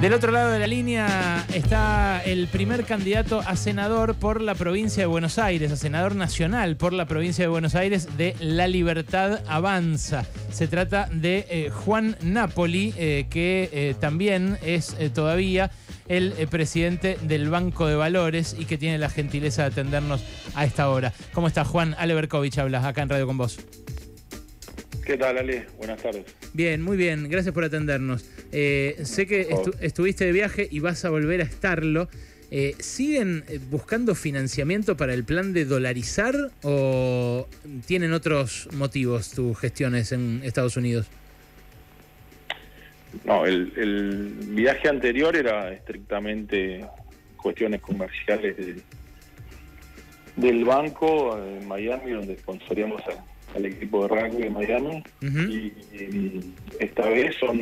Del 0.00 0.12
otro 0.12 0.30
lado 0.30 0.52
de 0.52 0.60
la 0.60 0.68
línea 0.68 1.44
está 1.52 2.22
el 2.24 2.46
primer 2.46 2.84
candidato 2.84 3.40
a 3.40 3.56
senador 3.56 4.14
por 4.14 4.40
la 4.40 4.54
provincia 4.54 5.02
de 5.02 5.08
Buenos 5.08 5.40
Aires, 5.40 5.72
a 5.72 5.76
senador 5.76 6.14
nacional 6.14 6.76
por 6.76 6.92
la 6.92 7.06
provincia 7.06 7.42
de 7.42 7.48
Buenos 7.48 7.74
Aires 7.74 8.16
de 8.16 8.36
La 8.38 8.68
Libertad 8.68 9.40
Avanza. 9.48 10.24
Se 10.52 10.68
trata 10.68 11.08
de 11.10 11.46
eh, 11.50 11.70
Juan 11.70 12.16
Napoli, 12.22 12.94
eh, 12.96 13.26
que 13.28 13.70
eh, 13.72 13.96
también 13.98 14.56
es 14.62 14.94
todavía 15.12 15.72
el 16.06 16.32
presidente 16.48 17.18
del 17.22 17.50
Banco 17.50 17.88
de 17.88 17.96
Valores 17.96 18.54
y 18.56 18.66
que 18.66 18.78
tiene 18.78 18.98
la 18.98 19.10
gentileza 19.10 19.62
de 19.62 19.68
atendernos 19.68 20.22
a 20.54 20.64
esta 20.64 20.90
hora. 20.90 21.12
¿Cómo 21.32 21.48
está 21.48 21.64
Juan? 21.64 21.96
Ale 21.98 22.14
Berkovich 22.14 22.56
habla 22.58 22.86
acá 22.86 23.02
en 23.02 23.08
Radio 23.08 23.26
con 23.26 23.36
vos. 23.36 23.58
¿Qué 25.04 25.16
tal, 25.16 25.38
Ale? 25.38 25.66
Buenas 25.76 26.00
tardes. 26.00 26.24
Bien, 26.52 26.82
muy 26.82 26.96
bien. 26.96 27.28
Gracias 27.28 27.52
por 27.52 27.64
atendernos. 27.64 28.24
Eh, 28.52 28.96
sé 29.02 29.26
que 29.26 29.48
estuviste 29.80 30.24
de 30.24 30.32
viaje 30.32 30.68
y 30.70 30.80
vas 30.80 31.04
a 31.04 31.10
volver 31.10 31.40
a 31.40 31.44
estarlo. 31.44 32.08
Eh, 32.50 32.74
¿Siguen 32.78 33.44
eh, 33.48 33.60
buscando 33.70 34.14
financiamiento 34.14 34.96
para 34.96 35.12
el 35.12 35.24
plan 35.24 35.52
de 35.52 35.66
dolarizar 35.66 36.34
o 36.62 37.46
tienen 37.86 38.14
otros 38.14 38.68
motivos 38.72 39.32
tus 39.32 39.58
gestiones 39.58 40.12
en 40.12 40.40
Estados 40.42 40.78
Unidos? 40.78 41.08
No, 43.24 43.44
el, 43.44 44.32
viaje 44.48 44.88
anterior 44.88 45.36
era 45.36 45.72
estrictamente 45.72 46.86
cuestiones 47.36 47.80
comerciales 47.82 48.56
del 50.36 50.64
banco 50.64 51.38
en 51.38 51.66
Miami, 51.68 52.12
donde 52.12 52.36
sponsoríamos 52.38 53.02
al 53.54 53.66
equipo 53.66 54.02
de 54.02 54.08
rugby 54.08 54.42
de 54.42 54.50
Miami 54.50 55.02
y, 55.20 55.72
esta 56.80 57.08
vez 57.08 57.34
son 57.36 57.58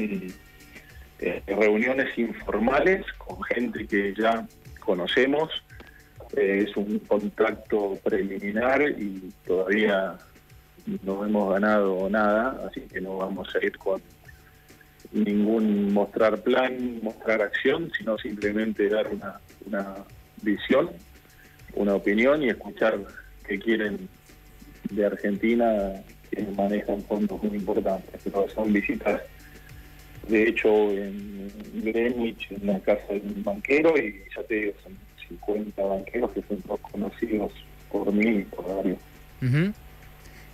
eh, 1.19 1.43
reuniones 1.47 2.17
informales 2.19 3.05
con 3.19 3.43
gente 3.45 3.87
que 3.87 4.15
ya 4.15 4.47
conocemos. 4.81 5.51
Eh, 6.37 6.65
es 6.69 6.77
un 6.77 6.99
contacto 7.01 7.99
preliminar 8.03 8.83
y 8.83 9.33
todavía 9.47 10.17
no 11.03 11.25
hemos 11.25 11.55
ganado 11.55 12.09
nada, 12.11 12.67
así 12.69 12.81
que 12.83 13.01
no 13.01 13.17
vamos 13.17 13.49
a 13.55 13.65
ir 13.65 13.77
con 13.79 14.01
ningún 15.13 15.93
mostrar 15.93 16.43
plan, 16.43 17.01
mostrar 17.03 17.43
acción, 17.43 17.91
sino 17.97 18.19
simplemente 18.19 18.89
dar 18.89 19.09
una, 19.09 19.41
una 19.67 19.95
visión, 20.43 20.91
una 21.75 21.95
opinión 21.95 22.43
y 22.43 22.51
escuchar 22.51 22.99
qué 23.47 23.59
quieren 23.59 24.09
de 24.91 25.07
Argentina 25.07 25.93
que 26.31 26.43
manejan 26.57 27.03
fondos 27.03 27.43
muy 27.43 27.57
importantes, 27.57 28.21
pero 28.25 28.49
son 28.51 28.73
visitas 28.73 29.23
de 30.29 30.49
hecho 30.49 30.91
en 30.91 31.51
Greenwich, 31.75 32.51
en 32.51 32.67
la 32.67 32.81
casa 32.81 33.13
de 33.13 33.21
un 33.21 33.43
banquero, 33.45 33.97
y 33.97 34.23
ya 34.35 34.43
te 34.45 34.55
digo, 34.55 34.73
son 34.83 34.97
50 35.29 35.83
banqueros 35.83 36.31
que 36.33 36.43
son 36.43 36.61
todos 36.63 36.81
conocidos 36.81 37.53
por 37.91 38.13
mí 38.13 38.41
y 38.41 38.43
por 38.43 38.77
varios. 38.77 38.99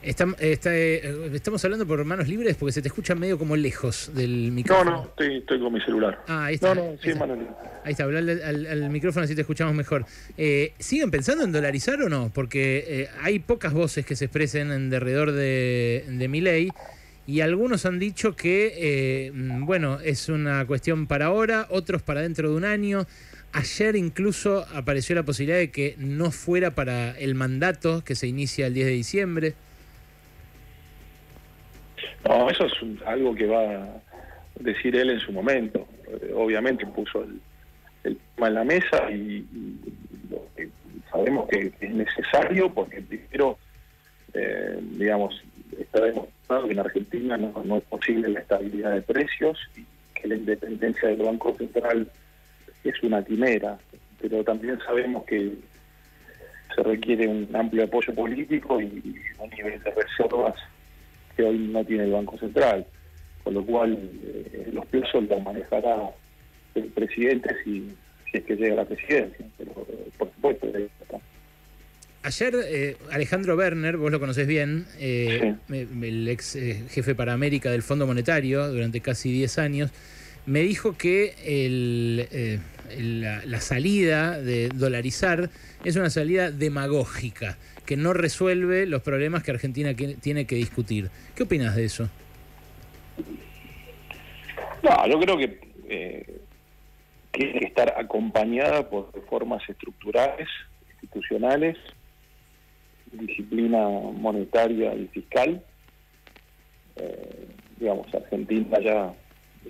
Eh, 0.04 1.30
estamos 1.32 1.64
hablando 1.64 1.86
por 1.86 2.04
manos 2.04 2.26
libres 2.26 2.56
porque 2.56 2.72
se 2.72 2.82
te 2.82 2.88
escucha 2.88 3.14
medio 3.14 3.38
como 3.38 3.54
lejos 3.54 4.10
del 4.14 4.50
micrófono. 4.50 4.90
No, 4.90 4.96
no, 4.96 5.34
estoy, 5.38 5.60
con 5.60 5.72
mi 5.72 5.80
celular. 5.80 6.24
Ah, 6.26 6.46
ahí 6.46 6.56
está. 6.56 6.74
No, 6.74 6.90
no, 6.90 6.98
sí, 7.00 7.10
ahí 7.10 7.12
está. 7.12 7.82
Ahí 7.84 7.92
está, 7.92 8.04
hablar 8.04 8.24
al, 8.44 8.90
micrófono 8.90 9.24
así 9.24 9.34
te 9.36 9.42
escuchamos 9.42 9.74
mejor. 9.74 10.04
Eh, 10.36 10.74
¿Siguen 10.78 11.10
pensando 11.10 11.44
en 11.44 11.52
dolarizar 11.52 12.02
o 12.02 12.08
no? 12.08 12.32
Porque 12.34 12.84
eh, 12.86 13.08
hay 13.20 13.38
pocas 13.38 13.72
voces 13.72 14.04
que 14.04 14.16
se 14.16 14.24
expresen 14.24 14.72
en 14.72 14.90
derredor 14.90 15.30
de, 15.30 16.04
de 16.08 16.28
mi 16.28 16.40
ley 16.40 16.70
y 17.26 17.40
algunos 17.40 17.86
han 17.86 17.98
dicho 17.98 18.34
que, 18.34 19.30
bueno, 19.60 20.00
es 20.00 20.28
una 20.28 20.66
cuestión 20.66 21.06
para 21.06 21.26
ahora, 21.26 21.66
otros 21.70 22.02
para 22.02 22.20
dentro 22.22 22.50
de 22.50 22.56
un 22.56 22.64
año. 22.64 23.06
Ayer 23.52 23.96
incluso 23.96 24.64
apareció 24.74 25.14
la 25.14 25.22
posibilidad 25.22 25.58
de 25.58 25.70
que 25.70 25.94
no 25.98 26.30
fuera 26.30 26.74
para 26.74 27.10
el 27.18 27.34
mandato 27.34 28.02
que 28.02 28.14
se 28.14 28.26
inicia 28.26 28.66
el 28.66 28.74
10 28.74 28.86
de 28.86 28.92
diciembre. 28.92 29.54
No, 32.26 32.48
eso 32.48 32.66
es 32.66 32.72
algo 33.04 33.34
que 33.34 33.46
va 33.46 33.62
a 33.62 34.02
decir 34.58 34.96
él 34.96 35.10
en 35.10 35.20
su 35.20 35.32
momento. 35.32 35.86
Eh, 36.08 36.32
obviamente 36.34 36.86
puso 36.86 37.24
el, 38.04 38.16
tema 38.34 38.48
en 38.48 38.54
la 38.54 38.64
mesa 38.64 39.10
y, 39.10 39.44
sabemos 41.10 41.48
que, 41.48 41.72
es 41.80 41.90
necesario 41.90 42.72
porque 42.72 43.02
primero, 43.02 43.58
eh, 44.34 44.78
digamos, 44.98 45.42
está 45.78 46.00
demostrado 46.00 46.66
que 46.66 46.72
en 46.72 46.78
Argentina 46.78 47.36
no, 47.36 47.76
es 47.76 47.84
posible 47.84 48.28
la 48.28 48.40
estabilidad 48.40 48.92
de 48.92 49.02
precios 49.02 49.58
y 49.76 49.84
que 50.14 50.28
la 50.28 50.36
independencia 50.36 51.08
del 51.08 51.22
Banco 51.22 51.54
Central 51.56 52.10
es 52.84 53.02
una 53.02 53.24
quimera, 53.24 53.78
pero 54.20 54.42
también 54.44 54.78
sabemos 54.80 55.24
que 55.24 55.52
se 56.74 56.82
requiere 56.82 57.28
un 57.28 57.48
amplio 57.54 57.84
apoyo 57.84 58.14
político 58.14 58.80
y 58.80 59.14
un 59.38 59.50
nivel 59.50 59.82
de 59.82 59.90
reservas 59.90 60.54
que 61.36 61.44
hoy 61.44 61.58
no 61.58 61.84
tiene 61.84 62.04
el 62.04 62.12
Banco 62.12 62.38
Central, 62.38 62.86
con 63.44 63.54
lo 63.54 63.64
cual 63.64 63.98
eh, 64.24 64.70
los 64.72 64.86
plazos 64.86 65.24
los 65.28 65.42
manejará 65.42 66.10
el 66.74 66.84
presidente 66.84 67.54
si, 67.64 67.94
es 68.32 68.44
que 68.44 68.56
llega 68.56 68.74
a 68.74 68.76
la 68.76 68.84
presidencia, 68.84 69.46
pero 69.58 69.72
eh, 69.88 70.08
por 70.16 70.32
supuesto 70.32 70.66
Ayer 72.24 72.54
eh, 72.64 72.96
Alejandro 73.10 73.56
Werner, 73.56 73.96
vos 73.96 74.12
lo 74.12 74.20
conocés 74.20 74.46
bien, 74.46 74.86
el 75.00 76.28
ex 76.28 76.56
jefe 76.88 77.14
para 77.16 77.32
América 77.32 77.70
del 77.70 77.82
Fondo 77.82 78.06
Monetario 78.06 78.68
durante 78.68 79.00
casi 79.00 79.32
10 79.32 79.58
años, 79.58 79.90
me 80.46 80.60
dijo 80.60 80.96
que 80.96 81.34
la, 83.44 83.60
salida 83.60 84.40
de 84.40 84.68
dolarizar 84.68 85.50
es 85.84 85.96
una 85.96 86.10
salida 86.10 86.50
demagógica 86.50 87.58
que 87.86 87.96
no 87.96 88.12
resuelve 88.12 88.86
los 88.86 89.02
problemas 89.02 89.42
que 89.42 89.50
Argentina 89.50 89.92
tiene 89.94 90.46
que 90.46 90.54
discutir. 90.54 91.10
¿Qué 91.34 91.42
opinas 91.42 91.74
de 91.74 91.84
eso? 91.84 92.08
No, 94.82 95.06
yo 95.08 95.20
creo 95.20 95.38
que 95.38 95.60
eh, 95.88 96.40
tiene 97.30 97.60
que 97.60 97.66
estar 97.66 97.94
acompañada 97.96 98.88
por 98.88 99.14
reformas 99.14 99.62
estructurales, 99.68 100.48
institucionales, 100.90 101.76
disciplina 103.12 103.88
monetaria 103.88 104.94
y 104.94 105.06
fiscal. 105.08 105.62
Eh, 106.96 107.46
digamos, 107.78 108.12
Argentina 108.14 108.78
ya, 108.80 109.12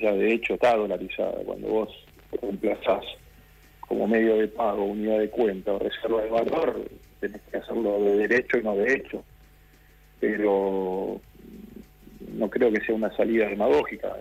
ya 0.01 0.13
de 0.13 0.33
hecho 0.33 0.55
está 0.55 0.77
dolarizada. 0.77 1.43
Cuando 1.45 1.69
vos 1.69 1.89
reemplazás 2.41 3.05
como 3.81 4.07
medio 4.07 4.37
de 4.37 4.49
pago, 4.49 4.85
unidad 4.85 5.19
de 5.19 5.31
cuenta 5.31 5.73
o 5.73 5.79
reserva 5.79 6.23
de 6.23 6.31
valor, 6.31 6.89
tenés 7.21 7.43
que 7.51 7.59
hacerlo 7.59 8.03
de 8.03 8.17
derecho 8.29 8.59
y 8.59 8.63
no 8.63 8.77
de 8.77 8.95
hecho. 8.95 9.25
Pero 10.21 11.21
no 12.35 12.49
creo 12.49 12.73
que 12.73 12.81
sea 12.81 12.95
una 12.95 13.15
salida 13.17 13.49
demagógica. 13.49 14.17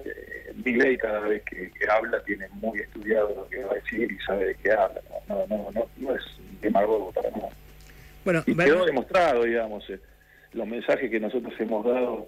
Mi 0.66 0.74
ley 0.74 0.98
cada 0.98 1.22
vez 1.22 1.44
que, 1.44 1.72
habla 1.90 2.22
tiene 2.24 2.48
muy 2.54 2.80
estudiado 2.80 3.34
lo 3.36 3.48
que 3.48 3.64
va 3.64 3.72
a 3.72 3.76
decir 3.76 4.12
y 4.12 4.18
sabe 4.26 4.48
de 4.48 4.56
qué 4.56 4.72
habla. 4.72 5.02
No, 5.28 5.46
no, 5.48 5.72
no, 5.72 5.86
no 5.98 6.16
es 6.16 6.24
demagogo 6.62 7.12
para 7.12 7.32
nada. 7.32 7.50
Bueno, 8.24 8.44
y 8.46 8.56
quedó 8.56 8.86
demostrado, 8.86 9.44
digamos, 9.44 9.90
eh, 9.90 10.00
los 10.54 10.68
mensajes 10.68 11.10
que 11.10 11.20
nosotros 11.20 11.54
hemos 11.60 11.86
dado 11.86 12.28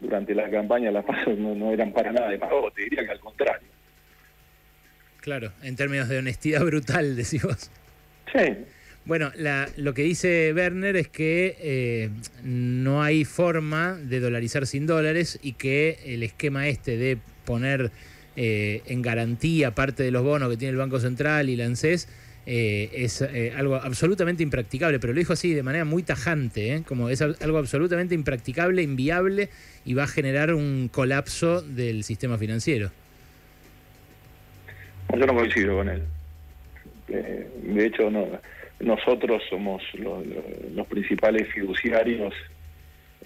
durante 0.00 0.34
la 0.34 0.50
campaña 0.50 0.86
de 0.86 0.92
la 0.92 1.02
paz 1.02 1.26
no, 1.36 1.54
no 1.54 1.72
eran 1.72 1.92
para 1.92 2.12
nada 2.12 2.28
demagogos, 2.28 2.74
te 2.74 2.82
diría 2.82 3.04
que 3.04 3.12
al 3.12 3.20
contrario. 3.20 3.68
Claro, 5.20 5.52
en 5.62 5.76
términos 5.76 6.08
de 6.08 6.18
honestidad 6.18 6.60
brutal, 6.64 7.16
decimos. 7.16 7.70
Sí, 8.32 8.56
bueno, 9.06 9.32
lo 9.76 9.92
que 9.92 10.02
dice 10.02 10.52
Werner 10.54 10.96
es 10.96 11.08
que 11.08 11.56
eh, 11.60 12.10
no 12.42 13.02
hay 13.02 13.26
forma 13.26 13.94
de 13.94 14.18
dolarizar 14.18 14.66
sin 14.66 14.86
dólares 14.86 15.38
y 15.42 15.52
que 15.52 15.98
el 16.06 16.22
esquema 16.22 16.68
este 16.68 16.96
de 16.96 17.18
poner 17.44 17.90
eh, 18.36 18.80
en 18.86 19.02
garantía 19.02 19.74
parte 19.74 20.02
de 20.02 20.10
los 20.10 20.22
bonos 20.22 20.48
que 20.48 20.56
tiene 20.56 20.72
el 20.72 20.78
Banco 20.78 21.00
Central 21.00 21.50
y 21.50 21.56
la 21.56 21.66
ANSES 21.66 22.08
eh, 22.46 22.90
es 22.92 23.22
algo 23.56 23.76
absolutamente 23.76 24.42
impracticable, 24.42 24.98
pero 24.98 25.12
lo 25.12 25.18
dijo 25.18 25.32
así 25.32 25.54
de 25.54 25.62
manera 25.62 25.84
muy 25.84 26.02
tajante, 26.02 26.82
como 26.86 27.08
es 27.08 27.22
algo 27.22 27.58
absolutamente 27.58 28.14
impracticable, 28.14 28.82
inviable 28.82 29.48
y 29.84 29.94
va 29.94 30.04
a 30.04 30.08
generar 30.08 30.54
un 30.54 30.88
colapso 30.92 31.62
del 31.62 32.04
sistema 32.04 32.38
financiero. 32.38 32.90
Yo 35.16 35.26
no 35.26 35.34
coincido 35.34 35.76
con 35.76 35.88
él. 35.88 36.02
de 37.08 37.86
hecho, 37.86 38.10
no 38.10 38.26
nosotros 38.80 39.42
somos 39.48 39.82
los, 39.94 40.86
principales 40.88 41.48
fiduciarios 41.48 42.34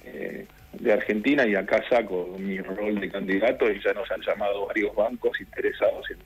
eh, 0.04 0.46
de 0.72 0.92
Argentina 0.92 1.46
y 1.46 1.54
acá 1.54 1.82
saco 1.88 2.36
mi 2.38 2.58
rol 2.60 3.00
de 3.00 3.10
candidato 3.10 3.70
y 3.70 3.80
ya 3.82 3.92
nos 3.92 4.10
han 4.10 4.20
llamado 4.20 4.66
varios 4.66 4.94
bancos 4.94 5.40
interesados 5.40 6.10
en 6.10 6.18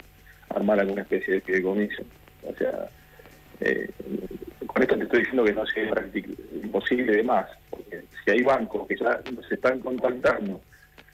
armar 0.54 0.80
alguna 0.80 1.02
especie 1.02 1.34
de 1.34 1.40
fideicomiso. 1.40 2.02
O 2.44 2.54
sea, 2.56 2.88
eh, 3.60 3.90
con 4.66 4.82
esto 4.82 4.96
te 4.96 5.04
estoy 5.04 5.20
diciendo 5.20 5.44
que 5.44 5.52
no 5.52 5.66
sea 5.66 5.84
imposible 6.62 7.16
de 7.16 7.22
más, 7.22 7.46
porque 7.70 8.02
si 8.24 8.30
hay 8.30 8.42
bancos 8.42 8.86
que 8.88 8.96
ya 8.96 9.20
se 9.48 9.54
están 9.54 9.80
contactando 9.80 10.60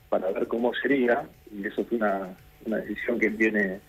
para 0.08 0.30
ver 0.30 0.46
cómo 0.46 0.72
sería, 0.74 1.24
y 1.52 1.66
eso 1.66 1.82
es 1.82 1.92
una, 1.92 2.36
una 2.64 2.76
decisión 2.78 3.18
que 3.18 3.30
tiene 3.30 3.80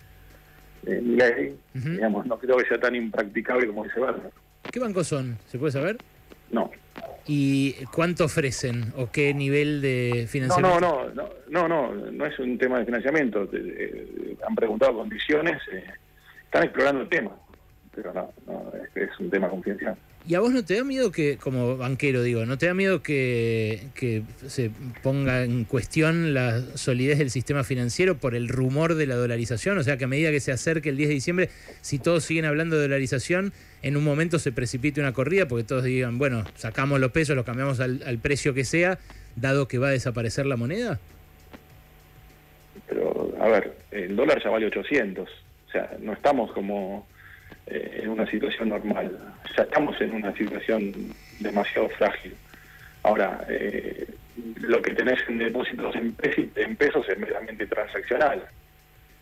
eh, 0.86 1.00
ley, 1.02 1.56
digamos, 1.74 2.26
no 2.26 2.38
creo 2.38 2.56
que 2.58 2.66
sea 2.66 2.78
tan 2.78 2.94
impracticable 2.94 3.66
como 3.66 3.84
dice 3.84 4.00
Werner. 4.00 4.30
¿Qué 4.70 4.80
bancos 4.80 5.08
son? 5.08 5.38
¿Se 5.46 5.58
puede 5.58 5.72
saber? 5.72 5.98
No. 6.50 6.70
¿Y 7.26 7.84
cuánto 7.92 8.24
ofrecen 8.24 8.92
o 8.96 9.10
qué 9.10 9.32
nivel 9.34 9.80
de 9.80 10.26
financiamiento? 10.28 10.80
No, 10.80 11.08
no, 11.08 11.14
no, 11.14 11.28
no, 11.48 11.68
no, 11.68 12.10
no, 12.10 12.26
es 12.26 12.38
un 12.38 12.58
tema 12.58 12.78
de 12.78 12.86
financiamiento. 12.86 13.48
Eh, 13.52 14.36
han 14.46 14.54
preguntado 14.54 14.94
condiciones, 14.94 15.60
eh, 15.72 15.84
están 16.50 16.64
explorando 16.64 17.02
el 17.02 17.08
tema, 17.08 17.30
pero 17.94 18.12
no, 18.12 18.32
no 18.48 18.72
es, 18.96 19.20
un 19.20 19.30
tema 19.30 19.48
confidencial. 19.48 19.96
¿Y 20.26 20.34
a 20.34 20.40
vos 20.40 20.52
no 20.52 20.64
te 20.64 20.74
da 20.74 20.82
miedo 20.82 21.12
que, 21.12 21.36
como 21.36 21.76
banquero 21.76 22.24
digo, 22.24 22.44
no 22.44 22.58
te 22.58 22.66
da 22.66 22.74
miedo 22.74 23.04
que, 23.04 23.84
que, 23.94 24.24
se 24.48 24.72
ponga 25.02 25.44
en 25.44 25.64
cuestión 25.64 26.34
la 26.34 26.60
solidez 26.74 27.18
del 27.18 27.30
sistema 27.30 27.62
financiero 27.62 28.16
por 28.16 28.34
el 28.34 28.48
rumor 28.48 28.96
de 28.96 29.06
la 29.06 29.14
dolarización? 29.14 29.78
O 29.78 29.84
sea, 29.84 29.96
que 29.96 30.04
a 30.04 30.08
medida 30.08 30.32
que 30.32 30.40
se 30.40 30.50
acerque 30.50 30.88
el 30.88 30.96
10 30.96 31.08
de 31.08 31.14
diciembre, 31.14 31.50
si 31.82 32.00
todos 32.00 32.24
siguen 32.24 32.46
hablando 32.46 32.74
de 32.76 32.82
dolarización, 32.82 33.52
en 33.82 33.96
un 33.96 34.02
momento 34.02 34.40
se 34.40 34.50
precipite 34.50 35.00
una 35.00 35.12
corrida 35.12 35.46
porque 35.46 35.62
todos 35.62 35.84
digan, 35.84 36.18
bueno, 36.18 36.44
sacamos 36.56 36.98
los 36.98 37.12
pesos, 37.12 37.36
los 37.36 37.44
cambiamos 37.44 37.78
al, 37.78 38.02
al 38.04 38.18
precio 38.18 38.54
que 38.54 38.64
sea, 38.64 38.98
dado 39.36 39.68
que 39.68 39.78
va 39.78 39.88
a 39.88 39.92
desaparecer 39.92 40.46
la 40.46 40.56
moneda? 40.56 40.98
Pero, 42.88 43.32
a 43.40 43.48
ver, 43.48 43.72
el 43.92 44.16
dólar 44.16 44.42
ya 44.42 44.50
vale 44.50 44.66
800. 44.66 45.28
O 45.70 45.72
sea, 45.72 45.88
no 46.00 46.12
estamos 46.14 46.50
como 46.50 47.06
eh, 47.68 48.00
en 48.02 48.10
una 48.10 48.26
situación 48.26 48.70
normal. 48.70 49.16
Ya 49.56 49.62
estamos 49.62 50.00
en 50.00 50.14
una 50.14 50.34
situación 50.34 50.92
demasiado 51.38 51.88
frágil. 51.90 52.34
Ahora, 53.04 53.46
eh, 53.48 54.04
lo 54.56 54.82
que 54.82 54.94
tenés 54.94 55.20
en 55.28 55.38
depósitos 55.38 55.94
en, 55.94 56.12
pesos 56.74 57.08
es 57.08 57.18
meramente 57.18 57.68
transaccional. 57.68 58.42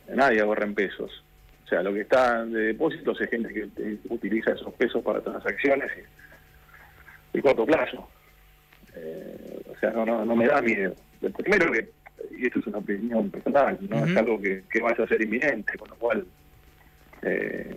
Nadie 0.08 0.40
ahorra 0.40 0.64
en 0.64 0.74
pesos. 0.74 1.22
O 1.66 1.68
sea, 1.68 1.82
lo 1.82 1.92
que 1.92 2.00
está 2.00 2.42
de 2.46 2.68
depósitos 2.68 3.20
es 3.20 3.28
gente 3.28 3.52
que 3.52 3.98
utiliza 4.08 4.52
esos 4.52 4.72
pesos 4.72 5.02
para 5.04 5.20
transacciones 5.20 5.92
y, 7.34 7.40
corto 7.42 7.66
plazo. 7.66 8.08
Eh, 8.96 9.60
o 9.70 9.78
sea, 9.78 9.90
no, 9.90 10.06
no, 10.06 10.24
no 10.24 10.34
me 10.34 10.46
da 10.46 10.62
miedo. 10.62 10.94
Primero 11.20 11.70
que, 11.70 11.90
y 12.38 12.46
esto 12.46 12.60
es 12.60 12.66
una 12.68 12.78
opinión 12.78 13.30
personal, 13.30 13.78
no 13.82 14.06
es 14.06 14.16
algo 14.16 14.40
que, 14.40 14.62
que 14.70 14.80
vaya 14.80 15.04
a 15.04 15.08
ser 15.08 15.20
inminente, 15.20 15.76
con 15.76 15.90
lo 15.90 15.96
cual 15.96 16.26
eh, 17.22 17.76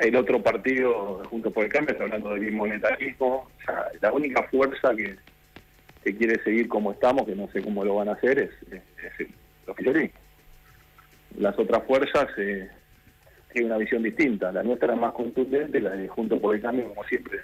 el 0.00 0.16
otro 0.16 0.42
partido, 0.42 1.22
junto 1.30 1.50
por 1.50 1.64
el 1.64 1.70
cambio, 1.70 1.92
está 1.92 2.04
hablando 2.04 2.34
del 2.34 2.52
monetarismo. 2.52 3.48
O 3.58 3.64
sea, 3.64 3.86
la 4.00 4.12
única 4.12 4.42
fuerza 4.44 4.94
que, 4.96 5.16
quiere 6.02 6.42
seguir 6.42 6.68
como 6.68 6.92
estamos, 6.92 7.24
que 7.24 7.34
no 7.34 7.48
sé 7.50 7.62
cómo 7.62 7.84
lo 7.84 7.96
van 7.96 8.08
a 8.08 8.12
hacer, 8.12 8.38
es, 8.38 8.50
es, 8.70 9.28
los 9.66 9.76
Las 11.38 11.58
otras 11.58 11.82
fuerzas 11.86 12.26
eh, 12.36 12.68
tienen 13.52 13.70
una 13.70 13.78
visión 13.78 14.02
distinta. 14.02 14.52
La 14.52 14.62
nuestra 14.62 14.92
es 14.92 15.00
más 15.00 15.14
contundente, 15.14 15.80
la 15.80 15.90
de 15.90 16.08
junto 16.08 16.38
por 16.38 16.54
el 16.54 16.60
cambio, 16.60 16.88
como 16.88 17.04
siempre, 17.04 17.38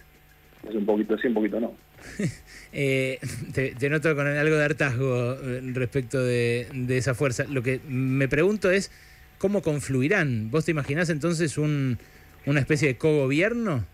es 0.69 0.75
un 0.75 0.85
poquito 0.85 1.17
sí, 1.17 1.29
un 1.29 1.35
poquito 1.35 1.61
no. 1.61 1.75
eh, 2.73 3.19
te, 3.55 3.88
noto 3.88 4.14
con 4.14 4.26
algo 4.26 4.56
de 4.56 4.64
hartazgo 4.64 5.35
eh, 5.35 5.61
respecto 5.73 6.23
de, 6.23 6.67
de 6.73 6.99
esa 6.99 7.14
fuerza. 7.14 7.44
Lo 7.49 7.62
que 7.62 7.81
me 7.88 8.29
pregunto 8.29 8.70
es 8.70 8.91
¿cómo 9.40 9.62
confluirán? 9.62 10.50
¿Vos 10.50 10.66
te 10.66 10.70
imaginás 10.70 11.08
entonces 11.08 11.56
un, 11.56 11.98
una 12.44 12.60
especie 12.60 12.88
de 12.88 12.98
cogobierno? 12.98 13.87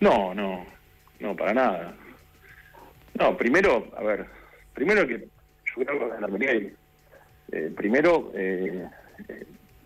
No, 0.00 0.34
no, 0.34 0.64
no, 1.20 1.36
para 1.36 1.52
nada. 1.52 1.94
No, 3.14 3.36
primero, 3.36 3.86
a 3.96 4.02
ver, 4.02 4.24
primero 4.72 5.06
que 5.06 5.18
yo 5.20 5.84
creo 5.84 5.98
que 5.98 6.16
en 6.16 6.24
Armenia 6.24 6.52
eh, 7.52 7.72
primero 7.76 8.32
eh, 8.34 8.86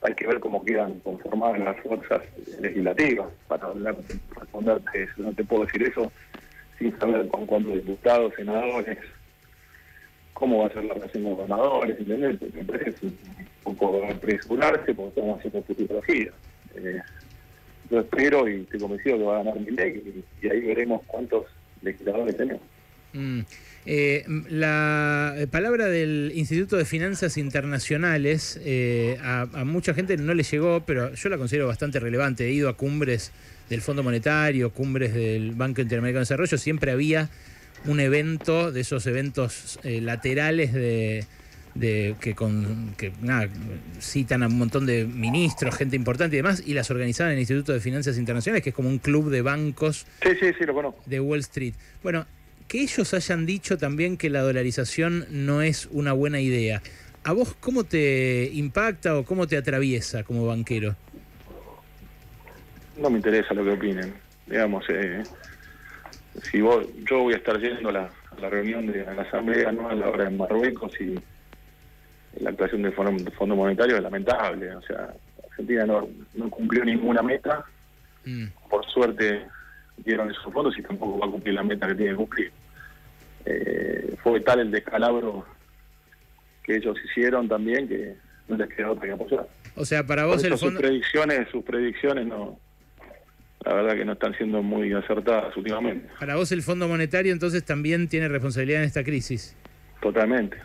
hay 0.02 0.14
que 0.14 0.26
ver 0.26 0.38
cómo 0.38 0.64
quedan 0.64 1.00
conformadas 1.00 1.58
las 1.58 1.76
fuerzas 1.80 2.22
legislativas 2.60 3.26
para 3.48 3.66
hablar, 3.66 3.96
responderte 4.38 5.02
eso. 5.02 5.14
No 5.16 5.32
te 5.32 5.42
puedo 5.42 5.64
decir 5.64 5.82
eso 5.82 6.12
sin 6.78 6.96
saber 7.00 7.26
con 7.26 7.44
cuántos 7.46 7.74
diputados, 7.74 8.34
senadores, 8.36 8.98
cómo 10.34 10.58
va 10.58 10.66
a 10.66 10.72
ser 10.72 10.84
la 10.84 10.94
relación 10.94 11.22
con 11.22 11.34
gobernadores, 11.34 11.98
¿entendés? 11.98 12.54
Me 12.54 12.64
parece 12.64 13.06
un 13.64 13.76
poco 13.76 14.04
apresurarse 14.04 14.94
porque 14.94 15.08
estamos 15.08 15.38
haciendo 15.38 15.62
futurología. 15.62 16.30
Eh, 16.74 17.00
yo 17.90 18.00
espero 18.00 18.48
y 18.48 18.62
estoy 18.62 18.80
convencido 18.80 19.18
que 19.18 19.24
va 19.24 19.40
a 19.40 19.44
ganar 19.44 19.60
mi 19.60 19.70
ley 19.70 20.24
y, 20.42 20.48
ahí 20.48 20.60
veremos 20.60 21.02
cuántos 21.06 21.46
legisladores 21.82 22.36
tenemos. 22.36 22.62
Mm. 23.12 23.40
Eh, 23.86 24.24
la 24.48 25.36
palabra 25.50 25.86
del 25.86 26.32
Instituto 26.34 26.76
de 26.76 26.86
Finanzas 26.86 27.36
Internacionales 27.36 28.58
eh, 28.64 29.18
a, 29.22 29.46
mucha 29.64 29.92
gente 29.94 30.16
no 30.16 30.34
le 30.34 30.42
llegó, 30.42 30.82
pero 30.86 31.14
yo 31.14 31.28
la 31.28 31.38
considero 31.38 31.68
bastante 31.68 32.00
relevante. 32.00 32.46
He 32.46 32.52
ido 32.52 32.68
a 32.68 32.76
cumbres 32.76 33.30
del 33.68 33.82
Fondo 33.82 34.02
Monetario, 34.02 34.70
cumbres 34.70 35.14
del 35.14 35.52
Banco 35.52 35.80
Interamericano 35.80 36.20
de 36.20 36.24
Desarrollo, 36.24 36.58
siempre 36.58 36.90
había 36.90 37.30
un 37.86 38.00
evento 38.00 38.72
de 38.72 38.80
esos 38.80 39.06
eventos 39.06 39.78
eh, 39.82 40.00
laterales 40.00 40.72
de, 40.72 41.24
de 41.74 42.16
que, 42.20 42.34
con, 42.34 42.94
que 42.96 43.12
citan 44.00 44.42
a 44.42 44.46
un 44.46 44.58
montón 44.58 44.86
de 44.86 45.04
ministros, 45.04 45.76
gente 45.76 45.96
importante 45.96 46.36
y 46.36 46.38
demás, 46.38 46.62
y 46.64 46.74
las 46.74 46.90
organizaban 46.90 47.32
en 47.32 47.38
el 47.38 47.40
Instituto 47.40 47.72
de 47.72 47.80
Finanzas 47.80 48.16
Internacionales, 48.18 48.62
que 48.62 48.70
es 48.70 48.74
como 48.74 48.88
un 48.88 48.98
club 48.98 49.30
de 49.30 49.42
bancos 49.42 50.06
de 51.06 51.20
Wall 51.20 51.40
Street. 51.40 51.74
Bueno, 52.02 52.26
que 52.68 52.80
ellos 52.80 53.12
hayan 53.12 53.46
dicho 53.46 53.76
también 53.76 54.16
que 54.16 54.30
la 54.30 54.40
dolarización 54.40 55.26
no 55.30 55.62
es 55.62 55.88
una 55.90 56.12
buena 56.12 56.40
idea. 56.40 56.82
¿A 57.24 57.32
vos 57.32 57.54
cómo 57.58 57.84
te 57.84 58.50
impacta 58.52 59.16
o 59.16 59.24
cómo 59.24 59.46
te 59.46 59.56
atraviesa 59.56 60.24
como 60.24 60.46
banquero? 60.46 60.94
No 62.98 63.10
me 63.10 63.16
interesa 63.16 63.54
lo 63.54 63.64
que 63.64 63.70
opinen. 63.70 64.14
Digamos, 64.46 64.84
eh, 64.88 65.22
si 66.42 66.60
vos, 66.60 66.86
yo 67.08 67.20
voy 67.20 67.34
a 67.34 67.36
estar 67.36 67.58
yendo 67.60 67.88
a 67.90 67.92
la, 67.92 68.10
reunión 68.50 68.86
de 68.86 69.04
la 69.04 69.22
Asamblea 69.22 69.68
Anual 69.68 70.02
ahora 70.02 70.26
en 70.26 70.36
Marruecos 70.36 70.92
y 71.00 71.14
la 72.40 72.50
actuación 72.50 72.82
del 72.82 72.92
Fondo, 72.92 73.56
Monetario 73.56 73.96
es 73.96 74.02
lamentable. 74.02 74.74
O 74.74 74.82
sea, 74.82 75.14
Argentina 75.50 75.86
no, 75.86 76.50
cumplió 76.50 76.84
ninguna 76.84 77.22
meta. 77.22 77.64
Mm. 78.24 78.46
Por 78.68 78.84
suerte 78.86 79.46
dieron 79.98 80.30
esos 80.30 80.52
fondos 80.52 80.76
y 80.76 80.82
tampoco 80.82 81.20
va 81.20 81.26
a 81.26 81.30
cumplir 81.30 81.54
la 81.54 81.62
meta 81.62 81.86
que 81.86 81.94
tiene 81.94 82.10
que 82.10 82.16
cumplir. 82.16 82.52
Eh, 83.46 84.16
fue 84.22 84.40
tal 84.40 84.60
el 84.60 84.70
descalabro 84.70 85.46
que 86.62 86.76
ellos 86.76 86.96
hicieron 87.04 87.48
también 87.48 87.86
que 87.86 88.16
no 88.48 88.56
les 88.56 88.68
queda 88.70 88.90
otra 88.90 89.06
que 89.06 89.12
apoyar. 89.12 89.46
O 89.76 89.84
sea, 89.84 90.04
para 90.04 90.26
vos 90.26 90.42
el 90.42 90.56
fondo... 90.58 90.80
Sus 90.80 90.80
predicciones, 90.80 91.48
sus 91.50 91.64
predicciones 91.64 92.26
no 92.26 92.58
la 93.64 93.74
verdad 93.74 93.96
que 93.96 94.04
no 94.04 94.12
están 94.12 94.34
siendo 94.36 94.62
muy 94.62 94.92
acertadas 94.92 95.56
últimamente. 95.56 96.08
Para 96.18 96.36
vos 96.36 96.52
el 96.52 96.62
Fondo 96.62 96.88
Monetario 96.88 97.32
entonces 97.32 97.64
también 97.64 98.08
tiene 98.08 98.28
responsabilidad 98.28 98.82
en 98.82 98.86
esta 98.86 99.04
crisis. 99.04 99.56
Totalmente. 100.00 100.58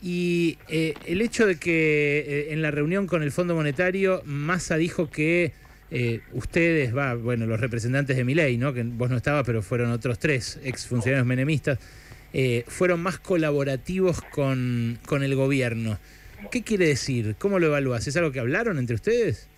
Y 0.00 0.58
eh, 0.68 0.94
el 1.06 1.20
hecho 1.20 1.46
de 1.46 1.56
que 1.56 2.18
eh, 2.20 2.52
en 2.52 2.62
la 2.62 2.70
reunión 2.70 3.06
con 3.06 3.22
el 3.22 3.32
Fondo 3.32 3.54
Monetario 3.54 4.22
Massa 4.24 4.76
dijo 4.76 5.10
que 5.10 5.52
eh, 5.90 6.20
ustedes, 6.32 6.96
va, 6.96 7.14
bueno, 7.14 7.46
los 7.46 7.60
representantes 7.60 8.16
de 8.16 8.24
Miley, 8.24 8.56
¿no? 8.58 8.72
que 8.72 8.82
vos 8.82 9.10
no 9.10 9.16
estabas, 9.16 9.44
pero 9.44 9.60
fueron 9.60 9.90
otros 9.90 10.18
tres 10.18 10.60
exfuncionarios 10.62 11.26
menemistas, 11.26 11.78
fueron 12.66 13.00
más 13.00 13.18
colaborativos 13.18 14.20
con, 14.20 14.98
con 15.06 15.22
el 15.22 15.34
gobierno. 15.34 15.98
¿Qué 16.50 16.62
quiere 16.62 16.86
decir? 16.86 17.34
¿Cómo 17.38 17.58
lo 17.58 17.66
evalúas? 17.66 18.06
¿Es 18.06 18.16
algo 18.16 18.30
que 18.30 18.38
hablaron 18.38 18.78
entre 18.78 18.94
ustedes? 18.94 19.48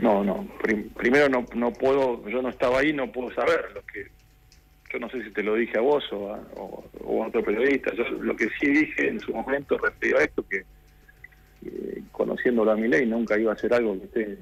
No, 0.00 0.24
no. 0.24 0.48
primero 0.96 1.28
no, 1.28 1.44
no 1.54 1.72
puedo, 1.72 2.26
yo 2.28 2.40
no 2.40 2.48
estaba 2.48 2.80
ahí, 2.80 2.92
no 2.92 3.10
puedo 3.12 3.32
saber 3.34 3.66
lo 3.74 3.82
que. 3.82 4.06
Yo 4.92 4.98
no 4.98 5.08
sé 5.08 5.22
si 5.22 5.30
te 5.30 5.42
lo 5.42 5.54
dije 5.54 5.78
a 5.78 5.82
vos 5.82 6.04
o 6.10 6.34
a, 6.34 6.40
o, 6.56 6.84
otro 7.24 7.44
periodista. 7.44 7.94
Yo 7.94 8.04
lo 8.10 8.34
que 8.34 8.48
sí 8.58 8.66
dije 8.66 9.08
en 9.08 9.20
su 9.20 9.32
momento 9.32 9.78
respecto 9.78 10.18
a 10.18 10.24
esto, 10.24 10.44
que 10.48 10.64
eh, 11.64 12.02
conociéndolo 12.10 12.72
a 12.72 12.76
mi 12.76 12.88
ley 12.88 13.06
nunca 13.06 13.38
iba 13.38 13.52
a 13.52 13.54
hacer 13.54 13.72
algo 13.72 13.96
que 13.98 14.06
esté 14.06 14.38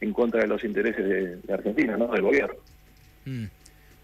en 0.00 0.12
contra 0.12 0.40
de 0.40 0.48
los 0.48 0.64
intereses 0.64 1.42
de, 1.46 1.52
Argentina, 1.52 1.96
¿no? 1.96 2.08
Del 2.08 2.22
gobierno. 2.22 2.56
Mm. 3.26 3.44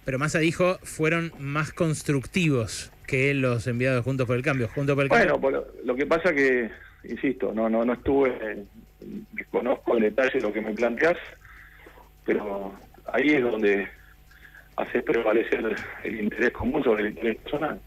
Pero 0.04 0.18
Massa 0.18 0.38
dijo, 0.38 0.78
fueron 0.82 1.32
más 1.38 1.72
constructivos 1.72 2.92
que 3.06 3.34
los 3.34 3.66
enviados 3.66 4.04
Juntos 4.04 4.26
por 4.26 4.36
el 4.36 4.42
Cambio. 4.42 4.68
Junto 4.68 4.94
por 4.94 5.04
el 5.04 5.38
bueno, 5.40 5.64
lo 5.84 5.96
que 5.96 6.06
pasa 6.06 6.32
que, 6.32 6.70
insisto, 7.04 7.52
no 7.52 7.68
no 7.68 7.84
no 7.84 7.94
estuve 7.94 8.66
desconozco 9.50 9.96
en 9.96 10.02
detalle 10.04 10.40
lo 10.40 10.52
que 10.52 10.60
me 10.60 10.72
planteas, 10.72 11.16
pero 12.24 12.72
ahí 13.12 13.30
es 13.30 13.42
donde 13.42 13.88
haces 14.76 15.02
prevalecer 15.02 15.76
el 16.04 16.20
interés 16.20 16.52
común 16.52 16.82
sobre 16.84 17.02
el 17.02 17.08
interés 17.10 17.36
personal. 17.38 17.80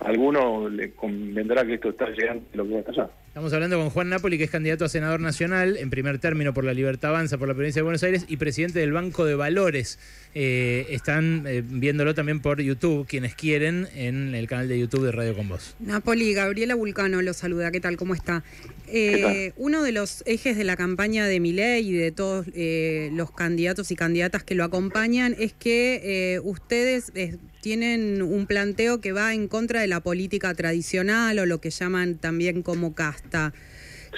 alguno 0.00 0.68
le 0.68 0.92
convendrá 0.92 1.64
que 1.64 1.74
esto 1.74 1.90
está 1.90 2.10
llegando 2.10 2.44
lo 2.54 2.66
que 2.66 2.74
va 2.74 2.80
a 2.80 2.84
pasar. 2.84 3.10
Estamos 3.38 3.52
hablando 3.52 3.78
con 3.78 3.90
Juan 3.90 4.08
Napoli, 4.08 4.36
que 4.36 4.42
es 4.42 4.50
candidato 4.50 4.84
a 4.84 4.88
senador 4.88 5.20
nacional, 5.20 5.76
en 5.76 5.90
primer 5.90 6.18
término 6.18 6.52
por 6.52 6.64
la 6.64 6.74
Libertad 6.74 7.10
Avanza, 7.10 7.38
por 7.38 7.46
la 7.46 7.54
provincia 7.54 7.78
de 7.78 7.84
Buenos 7.84 8.02
Aires, 8.02 8.24
y 8.26 8.36
presidente 8.36 8.80
del 8.80 8.90
Banco 8.90 9.24
de 9.24 9.36
Valores. 9.36 10.00
Eh, 10.34 10.88
están 10.90 11.44
eh, 11.46 11.62
viéndolo 11.64 12.16
también 12.16 12.40
por 12.40 12.60
YouTube, 12.60 13.06
quienes 13.06 13.36
quieren, 13.36 13.86
en 13.94 14.34
el 14.34 14.48
canal 14.48 14.66
de 14.66 14.80
YouTube 14.80 15.04
de 15.04 15.12
Radio 15.12 15.36
Con 15.36 15.48
Voz. 15.48 15.76
Napoli, 15.78 16.34
Gabriela 16.34 16.74
Vulcano 16.74 17.22
lo 17.22 17.32
saluda. 17.32 17.70
¿Qué 17.70 17.78
tal? 17.78 17.96
¿Cómo 17.96 18.12
está? 18.12 18.42
Eh, 18.88 19.52
uno 19.56 19.84
de 19.84 19.92
los 19.92 20.24
ejes 20.26 20.56
de 20.56 20.64
la 20.64 20.76
campaña 20.76 21.26
de 21.26 21.38
Milei 21.38 21.88
y 21.88 21.92
de 21.92 22.10
todos 22.10 22.46
los 23.12 23.30
candidatos 23.30 23.92
y 23.92 23.94
candidatas 23.94 24.42
que 24.42 24.56
lo 24.56 24.64
acompañan 24.64 25.36
es 25.38 25.52
que 25.52 26.40
ustedes 26.42 27.12
tienen 27.60 28.22
un 28.22 28.46
planteo 28.46 29.00
que 29.00 29.12
va 29.12 29.34
en 29.34 29.48
contra 29.48 29.80
de 29.80 29.88
la 29.88 30.00
política 30.00 30.54
tradicional 30.54 31.38
o 31.38 31.46
lo 31.46 31.60
que 31.60 31.70
llaman 31.70 32.16
también 32.16 32.62
como 32.62 32.94
casta. 32.94 33.27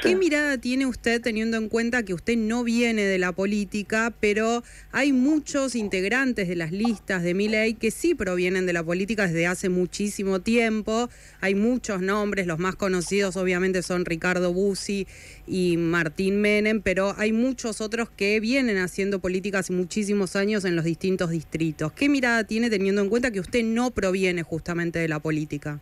¿Qué 0.03 0.17
mirada 0.17 0.57
tiene 0.57 0.87
usted 0.87 1.21
teniendo 1.21 1.57
en 1.59 1.69
cuenta 1.69 2.05
que 2.05 2.15
usted 2.15 2.37
no 2.37 2.65
viene 2.65 3.03
de 3.03 3.19
la 3.19 3.33
política, 3.33 4.15
pero 4.19 4.63
hay 4.93 5.13
muchos 5.13 5.75
integrantes 5.75 6.49
de 6.49 6.57
las 6.57 6.73
listas 6.73 7.23
de 7.23 7.35
mi 7.35 7.49
ley 7.49 7.75
que 7.75 7.91
sí 7.91 8.15
provienen 8.15 8.65
de 8.65 8.73
la 8.73 8.83
política 8.83 9.27
desde 9.27 9.47
hace 9.47 9.69
muchísimo 9.69 10.41
tiempo? 10.41 11.11
Hay 11.41 11.55
muchos 11.55 12.01
nombres, 12.01 12.47
los 12.47 12.59
más 12.59 12.77
conocidos 12.77 13.37
obviamente 13.37 13.83
son 13.83 14.07
Ricardo 14.07 14.55
Bussi 14.55 15.07
y 15.47 15.77
Martín 15.77 16.41
Menem, 16.41 16.81
pero 16.81 17.15
hay 17.19 17.33
muchos 17.33 17.81
otros 17.81 18.09
que 18.11 18.41
vienen 18.41 18.79
haciendo 18.79 19.19
política 19.19 19.59
hace 19.59 19.73
muchísimos 19.75 20.35
años 20.35 20.65
en 20.65 20.77
los 20.77 20.85
distintos 20.87 21.31
distritos. 21.31 21.93
¿Qué 21.93 22.09
mirada 22.09 22.45
tiene 22.45 22.71
teniendo 22.71 23.03
en 23.03 23.11
cuenta 23.11 23.33
que 23.33 23.41
usted 23.41 23.65
no 23.65 23.91
proviene 23.91 24.45
justamente 24.45 24.99
de 24.99 25.09
la 25.09 25.19
política? 25.19 25.81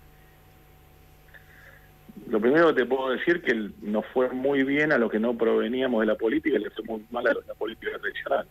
Lo 2.29 2.41
primero 2.41 2.69
que 2.69 2.83
te 2.83 2.87
puedo 2.87 3.11
decir 3.11 3.41
que 3.41 3.55
nos 3.81 4.05
fue 4.13 4.29
muy 4.31 4.63
bien 4.63 4.93
a 4.93 4.99
los 4.99 5.11
que 5.11 5.19
no 5.19 5.37
proveníamos 5.37 6.01
de 6.01 6.07
la 6.07 6.15
política 6.15 6.59
y 6.59 6.63
le 6.63 6.71
fue 6.71 6.85
muy 6.85 7.07
mal 7.11 7.27
a 7.27 7.33
la 7.33 7.55
política 7.55 7.99
tradicional 7.99 8.47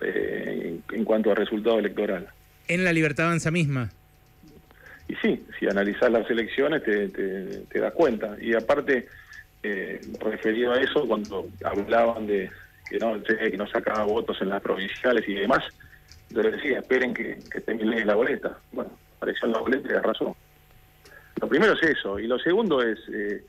eh, 0.00 0.80
en, 0.92 1.04
cuanto 1.04 1.30
a 1.30 1.36
resultado 1.36 1.78
electoral. 1.78 2.26
¿En 2.66 2.84
la 2.84 2.92
libertad 2.92 3.26
avanza 3.26 3.52
misma? 3.52 3.90
Y 5.06 5.14
sí, 5.16 5.44
si 5.58 5.68
analizás 5.68 6.10
las 6.10 6.28
elecciones 6.28 6.82
te, 6.82 7.08
te, 7.08 7.78
das 7.78 7.92
cuenta. 7.92 8.36
Y 8.40 8.54
aparte, 8.54 9.06
eh, 9.62 10.00
referido 10.20 10.72
a 10.72 10.80
eso, 10.80 11.06
cuando 11.06 11.48
hablaban 11.64 12.26
de 12.26 12.50
que 12.90 12.98
no, 12.98 13.22
que 13.22 13.56
no 13.56 13.68
sacaba 13.68 14.04
votos 14.04 14.42
en 14.42 14.48
las 14.48 14.60
provinciales 14.60 15.26
y 15.28 15.34
demás, 15.34 15.62
yo 16.30 16.42
les 16.42 16.52
decía, 16.52 16.80
esperen 16.80 17.14
que, 17.14 17.38
que 17.50 17.60
termine 17.60 18.04
la 18.04 18.16
boleta. 18.16 18.58
Bueno, 18.72 18.90
apareció 19.16 19.46
en 19.46 19.52
la 19.52 19.60
boleta 19.60 19.88
y 19.88 19.92
de 19.92 20.02
razón. 20.02 20.34
Lo 21.40 21.48
primero 21.48 21.74
es 21.74 21.82
eso, 21.82 22.18
y 22.18 22.26
lo 22.26 22.38
segundo 22.38 22.82
es 22.82 22.98
eh, 23.12 23.44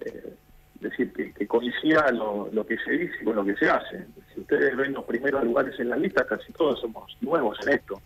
eh, 0.00 0.34
decir 0.80 1.12
que, 1.12 1.46
coincida 1.46 2.10
lo, 2.12 2.66
que 2.66 2.78
se 2.78 2.92
dice 2.92 3.24
con 3.24 3.36
lo 3.36 3.44
que 3.44 3.56
se 3.56 3.68
hace. 3.68 4.06
Si 4.32 4.40
ustedes 4.40 4.74
ven 4.76 4.94
los 4.94 5.04
primeros 5.04 5.44
lugares 5.44 5.78
en 5.78 5.90
la 5.90 5.96
lista, 5.96 6.26
casi 6.26 6.52
todos 6.52 6.80
somos 6.80 7.14
nuevos 7.20 7.58
en 7.66 7.74
esto. 7.74 8.00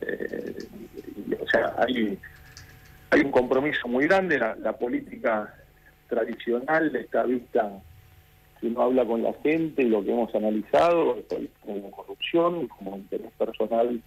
Eh, 0.00 0.56
o 1.38 1.46
sea, 1.48 1.74
hay, 1.78 2.18
hay 3.10 3.20
un 3.20 3.30
compromiso 3.30 3.86
muy 3.88 4.06
grande, 4.06 4.38
la, 4.38 4.72
política 4.78 5.54
tradicional 6.08 6.94
está 6.96 7.24
vista 7.24 7.70
si 8.58 8.68
uno 8.68 8.82
habla 8.82 9.04
con 9.04 9.22
la 9.22 9.34
gente 9.42 9.82
y 9.82 9.88
lo 9.88 10.02
que 10.02 10.12
hemos 10.12 10.34
analizado 10.34 11.18
como 11.60 11.90
corrupción, 11.90 12.68
como 12.68 12.96
interés 12.96 13.32
personal 13.38 14.00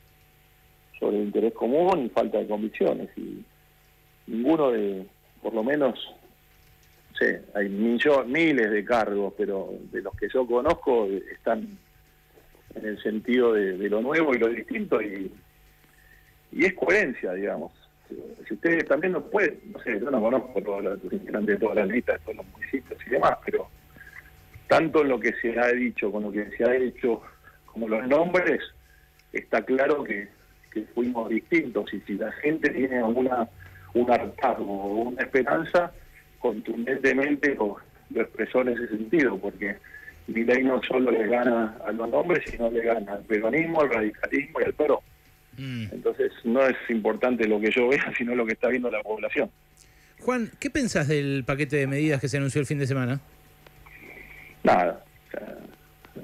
sobre 0.99 1.17
el 1.17 1.23
interés 1.23 1.53
común 1.53 2.05
y 2.05 2.09
falta 2.09 2.39
de 2.39 2.47
convicciones. 2.47 3.09
Y 3.15 3.43
ninguno 4.43 4.71
de, 4.71 5.05
por 5.41 5.53
lo 5.53 5.63
menos, 5.63 5.95
no 7.12 7.17
sé, 7.17 7.43
hay 7.55 7.69
miles 7.69 8.71
de 8.71 8.83
cargos, 8.83 9.33
pero 9.38 9.69
de 9.91 10.01
los 10.01 10.13
que 10.15 10.27
yo 10.27 10.45
conozco 10.45 11.07
están 11.31 11.77
en 12.75 12.85
el 12.85 13.01
sentido 13.01 13.53
de, 13.53 13.89
lo 13.89 14.01
nuevo 14.01 14.35
y 14.35 14.39
lo 14.39 14.50
distinto 14.50 15.01
y, 15.01 15.31
y 16.51 16.65
es 16.65 16.73
coherencia, 16.73 17.33
digamos. 17.33 17.71
Si 18.47 18.53
ustedes 18.53 18.85
también 18.85 19.13
no 19.13 19.21
pueden, 19.21 19.59
no 19.71 19.79
sé, 19.79 19.97
yo 20.00 20.12
no 20.12 20.21
conozco 20.21 20.59
los 20.59 21.00
integrantes 21.03 21.55
de 21.55 21.65
todas 21.65 21.77
las 21.77 21.88
listas, 21.88 22.19
de 22.19 22.25
todos 22.25 22.38
los 22.38 22.45
municipios 22.47 23.00
y 23.07 23.09
demás, 23.12 23.38
pero 23.45 23.69
tanto 24.67 25.03
lo 25.05 25.19
que 25.19 25.33
se 25.41 25.57
ha 25.57 25.67
dicho 25.71 26.12
con 26.12 26.23
lo 26.23 26.31
que 26.31 26.50
se 26.57 26.65
ha 26.65 26.75
hecho 26.75 27.21
como 27.65 27.88
los 27.88 28.05
nombres, 28.07 28.59
está 29.31 29.63
claro 29.63 30.03
que 30.03 30.27
fuimos 30.93 31.29
distintos 31.29 31.91
y 31.93 32.01
si 32.01 32.15
la 32.15 32.31
gente 32.33 32.69
tiene 32.71 32.97
alguna 32.97 33.47
un 33.93 34.09
hartazgo 34.09 34.65
o 34.65 34.93
una 35.09 35.21
esperanza, 35.21 35.91
contundentemente 36.39 37.55
lo, 37.55 37.77
expresó 38.15 38.62
en 38.62 38.69
ese 38.69 38.88
sentido, 38.89 39.38
porque 39.38 39.77
ley 40.27 40.63
no 40.63 40.81
solo 40.83 41.12
le 41.12 41.27
gana 41.27 41.75
a 41.85 41.91
los 41.91 42.13
hombres, 42.13 42.43
sino 42.50 42.69
le 42.69 42.81
gana 42.81 43.13
al 43.13 43.23
peronismo, 43.23 43.81
al 43.81 43.89
radicalismo 43.89 44.62
y 44.62 44.63
al 44.63 44.73
PRO. 44.73 45.03
Mm. 45.57 45.85
Entonces 45.91 46.31
no 46.43 46.65
es 46.65 46.75
importante 46.89 47.47
lo 47.47 47.59
que 47.59 47.71
yo 47.71 47.88
vea, 47.88 48.13
sino 48.17 48.35
lo 48.35 48.45
que 48.45 48.53
está 48.53 48.69
viendo 48.69 48.89
la 48.89 49.01
población. 49.01 49.50
Juan, 50.19 50.51
¿qué 50.59 50.69
pensás 50.69 51.07
del 51.07 51.43
paquete 51.45 51.77
de 51.77 51.88
medidas 51.88 52.21
que 52.21 52.29
se 52.29 52.38
anunció 52.38 52.62
el 52.62 52.67
fin 52.67 52.79
de 52.79 52.88
semana? 52.88 53.19
Nada, 54.63 55.03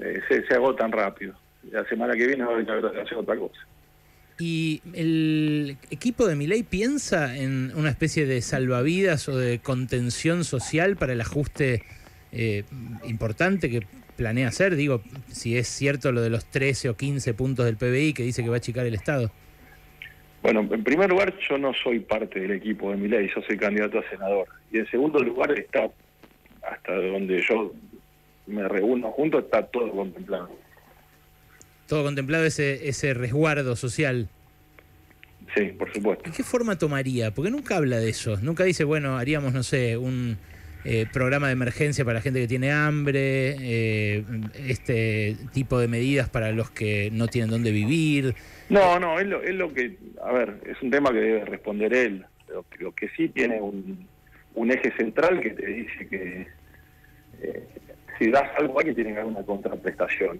eh, 0.00 0.20
se, 0.28 0.46
se 0.46 0.54
agotan 0.54 0.90
rápido. 0.90 1.34
La 1.70 1.84
semana 1.84 2.14
que 2.14 2.26
viene 2.26 2.44
va 2.44 2.56
a 2.56 3.02
hacer 3.02 3.18
otra 3.18 3.36
cosa. 3.36 3.60
¿Y 4.40 4.80
el 4.94 5.76
equipo 5.90 6.26
de 6.26 6.34
Miley 6.34 6.62
piensa 6.62 7.36
en 7.36 7.72
una 7.76 7.90
especie 7.90 8.24
de 8.24 8.40
salvavidas 8.40 9.28
o 9.28 9.36
de 9.36 9.58
contención 9.58 10.44
social 10.44 10.96
para 10.96 11.12
el 11.12 11.20
ajuste 11.20 11.82
eh, 12.32 12.64
importante 13.04 13.68
que 13.68 13.82
planea 14.16 14.48
hacer? 14.48 14.76
Digo, 14.76 15.02
si 15.28 15.58
es 15.58 15.68
cierto 15.68 16.10
lo 16.10 16.22
de 16.22 16.30
los 16.30 16.46
13 16.46 16.88
o 16.88 16.96
15 16.96 17.34
puntos 17.34 17.66
del 17.66 17.76
PBI 17.76 18.14
que 18.14 18.22
dice 18.22 18.42
que 18.42 18.48
va 18.48 18.54
a 18.54 18.58
achicar 18.58 18.86
el 18.86 18.94
Estado. 18.94 19.30
Bueno, 20.42 20.60
en 20.60 20.84
primer 20.84 21.10
lugar, 21.10 21.34
yo 21.46 21.58
no 21.58 21.74
soy 21.74 22.00
parte 22.00 22.40
del 22.40 22.52
equipo 22.52 22.90
de 22.90 22.96
Miley, 22.96 23.28
yo 23.28 23.42
soy 23.42 23.58
candidato 23.58 23.98
a 23.98 24.08
senador. 24.08 24.48
Y 24.72 24.78
en 24.78 24.90
segundo 24.90 25.18
lugar, 25.18 25.52
está 25.52 25.90
hasta 26.62 26.94
donde 26.94 27.42
yo 27.42 27.74
me 28.46 28.66
reúno 28.66 29.10
junto, 29.10 29.38
está 29.38 29.66
todo 29.66 29.90
contemplado 29.90 30.48
todo 31.90 32.04
contemplado 32.04 32.44
ese, 32.44 32.88
ese 32.88 33.14
resguardo 33.14 33.74
social. 33.74 34.28
Sí, 35.56 35.72
por 35.76 35.92
supuesto. 35.92 36.24
¿En 36.24 36.32
qué 36.32 36.44
forma 36.44 36.78
tomaría? 36.78 37.32
Porque 37.32 37.50
nunca 37.50 37.76
habla 37.76 37.98
de 37.98 38.10
eso. 38.10 38.36
Nunca 38.40 38.62
dice, 38.62 38.84
bueno, 38.84 39.18
haríamos, 39.18 39.52
no 39.52 39.64
sé, 39.64 39.96
un 39.96 40.38
eh, 40.84 41.06
programa 41.12 41.48
de 41.48 41.54
emergencia 41.54 42.04
para 42.04 42.18
la 42.18 42.22
gente 42.22 42.40
que 42.40 42.46
tiene 42.46 42.70
hambre, 42.70 43.56
eh, 43.58 44.24
este 44.68 45.36
tipo 45.52 45.80
de 45.80 45.88
medidas 45.88 46.28
para 46.28 46.52
los 46.52 46.70
que 46.70 47.10
no 47.12 47.26
tienen 47.26 47.50
dónde 47.50 47.72
vivir. 47.72 48.36
No, 48.68 49.00
no, 49.00 49.18
es 49.18 49.26
lo, 49.26 49.42
es 49.42 49.56
lo 49.56 49.74
que, 49.74 49.98
a 50.24 50.30
ver, 50.30 50.60
es 50.66 50.80
un 50.82 50.92
tema 50.92 51.10
que 51.10 51.18
debe 51.18 51.44
responder 51.44 51.92
él. 51.92 52.24
Lo, 52.48 52.64
lo 52.78 52.94
que 52.94 53.08
sí 53.16 53.30
tiene 53.30 53.60
un, 53.60 54.06
un 54.54 54.70
eje 54.70 54.92
central 54.96 55.40
que 55.40 55.50
te 55.50 55.66
dice 55.66 56.06
que 56.06 56.46
eh, 57.42 57.64
si 58.16 58.30
das 58.30 58.48
algo 58.58 58.78
hay 58.78 58.86
que 58.86 58.94
tiene 58.94 59.12
que 59.12 59.18
haber 59.18 59.32
una 59.32 59.42
contraprestación 59.42 60.38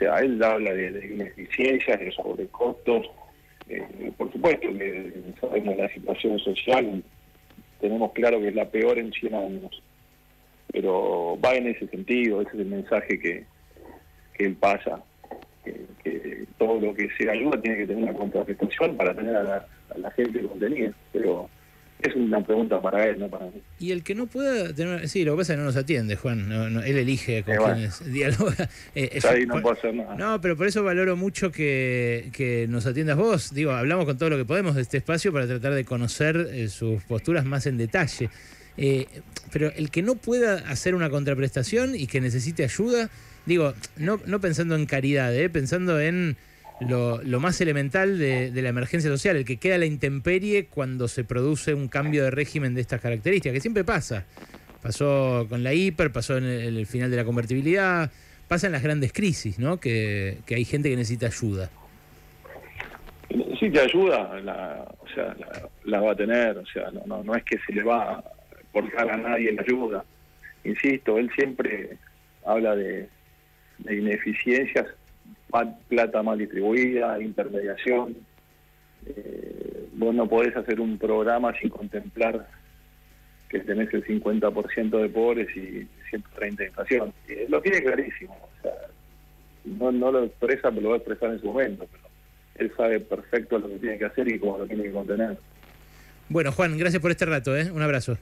sea, 0.00 0.18
él 0.18 0.42
habla 0.42 0.72
de, 0.72 1.06
ineficiencias, 1.12 2.00
de 2.00 2.10
sobrecostos. 2.12 3.08
Eh, 3.68 4.10
por 4.16 4.32
supuesto 4.32 4.68
que 4.68 5.12
sabemos 5.40 5.76
la 5.76 5.88
situación 5.90 6.38
social, 6.40 7.02
tenemos 7.80 8.12
claro 8.12 8.40
que 8.40 8.48
es 8.48 8.54
la 8.54 8.68
peor 8.68 8.98
en 8.98 9.12
100 9.12 9.34
años, 9.34 9.82
pero 10.72 11.38
va 11.44 11.54
en 11.54 11.68
ese 11.68 11.86
sentido, 11.86 12.40
ese 12.40 12.50
es 12.50 12.60
el 12.60 12.66
mensaje 12.66 13.20
que, 13.20 13.44
que 14.34 14.44
él 14.44 14.56
pasa, 14.56 15.02
que, 15.64 16.46
todo 16.58 16.80
lo 16.80 16.94
que 16.94 17.08
se 17.16 17.30
ayuda 17.30 17.60
tiene 17.60 17.78
que 17.78 17.86
tener 17.86 18.02
una 18.02 18.14
contraprestación 18.14 18.96
para 18.96 19.14
tener 19.14 19.36
a 19.36 19.42
la, 19.42 19.66
a 19.94 19.98
la 19.98 20.10
gente 20.12 20.42
contenida, 20.42 20.92
pero 21.12 21.48
es 22.02 22.14
una 22.14 22.42
pregunta 22.42 22.80
para 22.80 23.06
él, 23.06 23.18
no 23.18 23.28
para 23.28 23.46
mí. 23.46 23.62
Y 23.78 23.92
el 23.92 24.02
que 24.02 24.14
no 24.14 24.26
pueda 24.26 24.72
tener. 24.74 25.08
Sí, 25.08 25.24
lo 25.24 25.32
que 25.32 25.38
pasa 25.38 25.52
es 25.52 25.56
que 25.56 25.60
no 25.60 25.66
nos 25.66 25.76
atiende, 25.76 26.16
Juan. 26.16 26.50
él 26.84 26.96
elige 26.96 27.42
con 27.42 27.54
eh, 27.54 27.58
quienes 27.58 28.12
dialoga. 28.12 28.68
Eh, 28.94 29.20
ahí 29.28 29.46
no 29.46 29.60
puedo 29.60 29.76
hacer 29.76 29.94
nada. 29.94 30.16
No, 30.16 30.40
pero 30.40 30.56
por 30.56 30.66
eso 30.66 30.82
valoro 30.82 31.16
mucho 31.16 31.52
que, 31.52 32.30
que, 32.32 32.66
nos 32.68 32.86
atiendas 32.86 33.16
vos. 33.16 33.54
Digo, 33.54 33.72
hablamos 33.72 34.04
con 34.04 34.18
todo 34.18 34.30
lo 34.30 34.36
que 34.36 34.44
podemos 34.44 34.74
de 34.74 34.82
este 34.82 34.96
espacio 34.96 35.32
para 35.32 35.46
tratar 35.46 35.74
de 35.74 35.84
conocer 35.84 36.48
eh, 36.50 36.68
sus 36.68 37.02
posturas 37.04 37.44
más 37.44 37.66
en 37.66 37.78
detalle. 37.78 38.30
pero 39.52 39.70
el 39.76 39.90
que 39.90 40.02
no 40.02 40.16
pueda 40.16 40.56
hacer 40.70 40.94
una 40.94 41.10
contraprestación 41.10 41.94
y 41.94 42.06
que 42.06 42.20
necesite 42.20 42.64
ayuda, 42.64 43.10
digo, 43.46 43.74
no, 43.96 44.20
no 44.26 44.40
pensando 44.40 44.74
en 44.74 44.86
caridad, 44.86 45.32
pensando 45.52 46.00
en 46.00 46.36
lo, 46.80 47.40
más 47.40 47.60
elemental 47.60 48.18
de, 48.18 48.50
la 48.54 48.68
emergencia 48.68 49.10
social, 49.10 49.36
el 49.36 49.44
que 49.44 49.58
queda 49.58 49.78
la 49.78 49.86
intemperie 49.86 50.66
cuando 50.66 51.08
se 51.08 51.24
produce 51.24 51.74
un 51.74 51.88
cambio 51.88 52.24
de 52.24 52.30
régimen 52.30 52.74
de 52.74 52.80
estas 52.80 53.00
características, 53.00 53.54
que 53.54 53.60
siempre 53.60 53.84
pasa. 53.84 54.24
Pasó 54.82 55.46
con 55.48 55.62
la 55.62 55.74
hiper, 55.74 56.10
pasó 56.10 56.38
en 56.38 56.44
el, 56.44 56.86
final 56.86 57.10
de 57.10 57.16
la 57.18 57.24
convertibilidad, 57.24 58.10
pasa 58.48 58.66
en 58.66 58.72
las 58.72 58.82
grandes 58.82 59.12
crisis, 59.12 59.58
¿no? 59.58 59.78
Que, 59.78 60.38
hay 60.48 60.64
gente 60.64 60.88
que 60.88 60.96
necesita 60.96 61.26
ayuda. 61.26 61.70
Necesita 63.28 63.82
ayuda, 63.82 64.40
la, 64.40 64.88
o 64.98 65.08
sea, 65.14 65.36
la, 65.84 66.00
va 66.00 66.12
a 66.12 66.16
tener, 66.16 66.56
o 66.58 66.66
sea, 66.66 66.90
no, 66.90 67.02
no, 67.06 67.22
no 67.22 67.34
es 67.34 67.44
que 67.44 67.58
se 67.66 67.72
le 67.72 67.82
va 67.82 68.14
a 68.14 68.24
cortar 68.72 69.10
a 69.10 69.16
nadie 69.16 69.52
la 69.52 69.62
ayuda. 69.62 70.04
Insisto, 70.64 71.18
él 71.18 71.30
siempre 71.34 71.96
habla 72.44 72.74
de, 72.76 73.08
ineficiencias, 73.88 74.86
plata 75.88 76.22
mal 76.22 76.38
distribuida, 76.38 77.20
intermediación. 77.20 78.16
Eh, 79.06 79.88
vos 79.94 80.14
no 80.14 80.28
podés 80.28 80.56
hacer 80.56 80.80
un 80.80 80.98
programa 80.98 81.52
sin 81.60 81.70
contemplar 81.70 82.46
que 83.48 83.60
tenés 83.60 83.92
el 83.92 84.04
50% 84.04 85.02
de 85.02 85.08
pobres 85.08 85.48
y 85.56 85.86
130 86.10 86.62
de 86.62 86.68
inflación. 86.68 87.12
lo 87.48 87.60
tiene 87.60 87.82
clarísimo. 87.82 88.34
O 88.34 88.62
sea, 88.62 88.72
no, 89.64 89.90
no 89.92 90.12
lo 90.12 90.24
expresa, 90.24 90.70
pero 90.70 90.82
lo 90.82 90.88
va 90.90 90.94
a 90.94 90.98
expresar 90.98 91.30
en 91.32 91.40
su 91.40 91.46
momento. 91.46 91.86
Pero 91.90 92.04
él 92.56 92.72
sabe 92.76 93.00
perfecto 93.00 93.58
lo 93.58 93.68
que 93.68 93.78
tiene 93.78 93.98
que 93.98 94.04
hacer 94.04 94.28
y 94.28 94.38
cómo 94.38 94.58
lo 94.58 94.66
tiene 94.66 94.84
que 94.84 94.92
contener. 94.92 95.36
Bueno, 96.28 96.52
Juan, 96.52 96.78
gracias 96.78 97.02
por 97.02 97.10
este 97.10 97.26
rato. 97.26 97.56
¿eh? 97.56 97.70
Un 97.72 97.82
abrazo. 97.82 98.16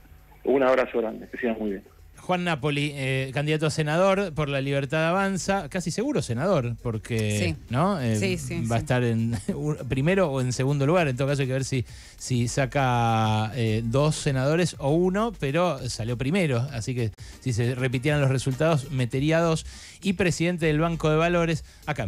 Un 0.45 0.63
abrazo 0.63 0.99
grande, 0.99 1.29
que 1.29 1.37
sigan 1.37 1.59
muy 1.59 1.71
bien. 1.73 1.83
Juan 2.21 2.45
Napoli, 2.45 2.93
eh, 2.95 3.31
candidato 3.35 3.67
a 3.67 3.71
senador 3.71 4.33
por 4.35 4.49
la 4.49 4.61
Libertad 4.61 5.09
Avanza, 5.09 5.69
casi 5.69 5.91
seguro 5.91 6.23
senador, 6.23 6.77
porque 6.83 7.57
¿no? 7.71 8.01
Eh, 8.01 8.39
va 8.71 8.77
a 8.77 8.79
estar 8.79 9.03
en 9.05 9.37
primero 9.89 10.31
o 10.31 10.41
en 10.41 10.53
segundo 10.53 10.87
lugar. 10.87 11.09
En 11.09 11.17
todo 11.17 11.29
caso 11.29 11.43
hay 11.43 11.49
que 11.49 11.53
ver 11.55 11.65
si, 11.65 11.85
si 12.17 12.49
saca 12.49 13.53
eh, 13.55 13.83
dos 13.85 14.17
senadores 14.17 14.77
o 14.79 14.91
uno, 14.91 15.33
pero 15.39 15.79
salió 15.89 16.17
primero. 16.17 16.67
Así 16.73 16.95
que 16.95 17.11
si 17.41 17.53
se 17.53 17.75
repitieran 17.75 18.21
los 18.21 18.31
resultados, 18.31 18.91
metería 18.91 19.41
dos. 19.41 19.67
Y 20.01 20.13
presidente 20.13 20.67
del 20.67 20.79
Banco 20.79 21.11
de 21.11 21.17
Valores 21.17 21.65
acá 21.87 22.03
en 22.03 22.07